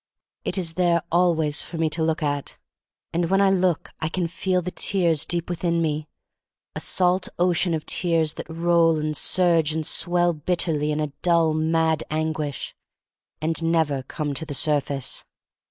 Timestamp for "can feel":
4.09-4.59